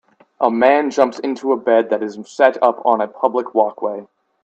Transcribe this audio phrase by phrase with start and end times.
[0.39, 4.07] A man jumps into a bed that is set up on a public walkway.